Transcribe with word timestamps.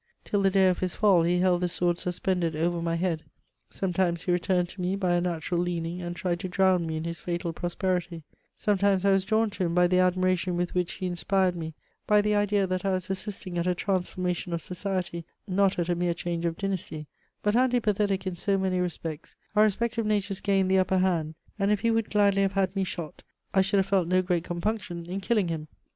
Till 0.23 0.41
the 0.41 0.49
day 0.49 0.67
of 0.67 0.79
his 0.79 0.95
fall, 0.95 1.21
he 1.21 1.37
held 1.37 1.61
the 1.61 1.67
sword 1.67 1.99
suspended 1.99 2.55
over 2.55 2.81
my 2.81 2.95
head: 2.95 3.21
sometimes 3.69 4.23
he 4.23 4.31
returned 4.31 4.67
to 4.69 4.81
me 4.81 4.95
by 4.95 5.13
a 5.13 5.21
natural 5.21 5.61
leaning 5.61 6.01
and 6.01 6.15
tried 6.15 6.39
to 6.39 6.49
drown 6.49 6.87
me 6.87 6.97
in 6.97 7.03
his 7.03 7.19
fatal 7.19 7.53
prosperity; 7.53 8.23
sometimes 8.57 9.05
I 9.05 9.11
was 9.11 9.23
drawn 9.23 9.51
to 9.51 9.63
him 9.63 9.75
by 9.75 9.85
the 9.85 9.99
admiration 9.99 10.57
with 10.57 10.73
which 10.73 10.93
he 10.93 11.05
inspired 11.05 11.55
me, 11.55 11.75
by 12.07 12.19
the 12.19 12.33
idea 12.33 12.65
that 12.65 12.83
I 12.83 12.93
was 12.93 13.11
assisting 13.11 13.59
at 13.59 13.67
a 13.67 13.75
transformation 13.75 14.53
of 14.53 14.63
society, 14.63 15.23
not 15.47 15.77
at 15.77 15.87
a 15.87 15.93
mere 15.93 16.15
change 16.15 16.45
of 16.45 16.57
dynasty: 16.57 17.05
but 17.43 17.53
antipathetic 17.55 18.25
in 18.25 18.33
so 18.35 18.57
many 18.57 18.79
respects, 18.79 19.35
our 19.55 19.65
respective 19.65 20.07
natures 20.07 20.41
gained 20.41 20.71
the 20.71 20.79
upper 20.79 20.97
hand, 20.97 21.35
and 21.59 21.69
if 21.69 21.81
he 21.81 21.91
would 21.91 22.09
gladly 22.09 22.41
have 22.41 22.53
had 22.53 22.75
me 22.75 22.83
shot, 22.83 23.21
I 23.53 23.61
should 23.61 23.77
have 23.77 23.85
felt 23.85 24.07
no 24.07 24.23
great 24.23 24.43
compunction 24.45 25.05
in 25.05 25.19
killing 25.21 25.49
him. 25.49 25.67